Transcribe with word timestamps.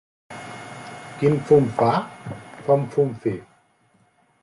Quin 1.19 1.37
fum 1.51 1.69
fa? 1.81 1.91
Fa 2.65 2.81
un 2.81 2.91
fum 2.97 3.17
fi. 3.27 3.39